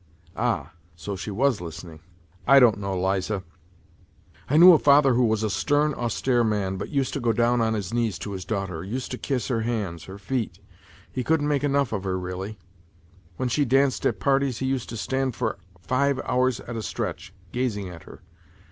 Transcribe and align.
Ah! 0.35 0.71
so 0.95 1.15
she 1.15 1.29
was 1.29 1.61
listening!" 1.61 1.99
I 2.47 2.59
don't 2.59 2.79
know, 2.79 2.99
Liza. 2.99 3.43
I 4.49 4.57
knew 4.57 4.73
a 4.73 4.79
father 4.79 5.13
who 5.13 5.25
was 5.25 5.43
a 5.43 5.49
stern, 5.51 5.93
austere 5.93 6.43
man, 6.43 6.77
but 6.77 6.89
used 6.89 7.13
to 7.13 7.19
go 7.19 7.31
down 7.31 7.61
on 7.61 7.75
his 7.75 7.93
knees 7.93 8.17
to 8.17 8.31
his 8.31 8.43
daughter, 8.43 8.83
used 8.83 9.11
to 9.11 9.19
kiss 9.19 9.47
her 9.49 9.61
hands, 9.61 10.05
her 10.05 10.17
feet, 10.17 10.57
he 11.11 11.23
couldn't 11.23 11.47
make 11.47 11.63
enough 11.63 11.91
of 11.93 12.03
her, 12.03 12.17
really. 12.17 12.57
When 13.37 13.47
she 13.47 13.63
danced 13.63 14.03
at 14.07 14.19
parties 14.19 14.57
he 14.57 14.65
used 14.65 14.89
to 14.89 14.97
stand 14.97 15.35
for 15.35 15.59
five 15.79 16.19
hours 16.25 16.59
at 16.61 16.75
a 16.75 16.81
stretch, 16.81 17.31
gazing 17.51 17.87
at 17.89 18.01
her. 18.05 18.23